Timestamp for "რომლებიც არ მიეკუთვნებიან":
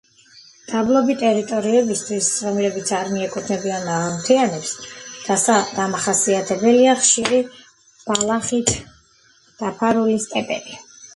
2.45-3.85